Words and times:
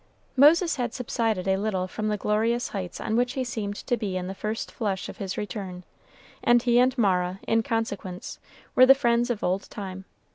Moses 0.35 0.77
had 0.77 0.95
subsided 0.95 1.47
a 1.47 1.57
little 1.57 1.85
from 1.87 2.07
the 2.07 2.17
glorious 2.17 2.69
heights 2.69 2.99
on 2.99 3.15
which 3.15 3.33
he 3.33 3.43
seemed 3.43 3.75
to 3.85 3.95
be 3.95 4.17
in 4.17 4.25
the 4.25 4.33
first 4.33 4.71
flush 4.71 5.07
of 5.07 5.17
his 5.17 5.37
return, 5.37 5.83
and 6.43 6.63
he 6.63 6.79
and 6.79 6.97
Mara, 6.97 7.39
in 7.47 7.61
consequence, 7.61 8.39
were 8.73 8.87
the 8.87 8.95
friends 8.95 9.29
of 9.29 9.43
old 9.43 9.69
time. 9.69 10.05